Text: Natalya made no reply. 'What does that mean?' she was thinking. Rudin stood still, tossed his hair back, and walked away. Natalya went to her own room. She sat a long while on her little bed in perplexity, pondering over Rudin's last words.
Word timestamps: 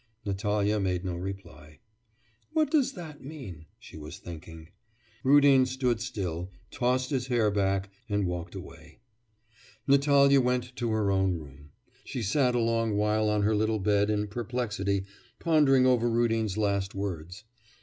Natalya 0.25 0.79
made 0.79 1.05
no 1.05 1.15
reply. 1.15 1.77
'What 2.53 2.71
does 2.71 2.93
that 2.93 3.23
mean?' 3.23 3.67
she 3.77 3.97
was 3.97 4.17
thinking. 4.17 4.69
Rudin 5.23 5.67
stood 5.67 6.01
still, 6.01 6.49
tossed 6.71 7.11
his 7.11 7.27
hair 7.27 7.51
back, 7.51 7.91
and 8.09 8.25
walked 8.25 8.55
away. 8.55 8.97
Natalya 9.85 10.41
went 10.41 10.75
to 10.77 10.89
her 10.89 11.11
own 11.11 11.35
room. 11.37 11.69
She 12.03 12.23
sat 12.23 12.55
a 12.55 12.59
long 12.59 12.97
while 12.97 13.29
on 13.29 13.43
her 13.43 13.55
little 13.55 13.77
bed 13.77 14.09
in 14.09 14.25
perplexity, 14.27 15.05
pondering 15.37 15.85
over 15.85 16.09
Rudin's 16.09 16.57
last 16.57 16.95
words. 16.95 17.43